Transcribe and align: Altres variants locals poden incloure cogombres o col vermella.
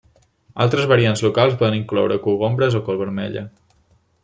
Altres 0.63 0.87
variants 0.91 1.21
locals 1.25 1.59
poden 1.59 1.77
incloure 1.81 2.19
cogombres 2.25 2.79
o 2.83 2.83
col 2.89 3.01
vermella. 3.05 3.47